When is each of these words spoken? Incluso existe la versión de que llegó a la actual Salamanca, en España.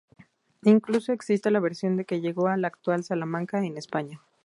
Incluso 0.63 1.13
existe 1.13 1.51
la 1.51 1.59
versión 1.59 1.95
de 1.95 2.05
que 2.05 2.21
llegó 2.21 2.47
a 2.47 2.57
la 2.57 2.65
actual 2.69 3.03
Salamanca, 3.03 3.63
en 3.63 3.77
España. 3.77 4.19